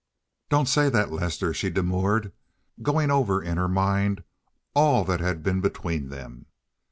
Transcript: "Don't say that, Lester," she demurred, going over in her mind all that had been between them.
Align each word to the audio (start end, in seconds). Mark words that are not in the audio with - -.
"Don't 0.49 0.67
say 0.67 0.89
that, 0.89 1.11
Lester," 1.11 1.53
she 1.53 1.69
demurred, 1.69 2.31
going 2.81 3.11
over 3.11 3.39
in 3.39 3.57
her 3.57 3.67
mind 3.67 4.23
all 4.73 5.03
that 5.03 5.19
had 5.19 5.43
been 5.43 5.61
between 5.61 6.09
them. 6.09 6.47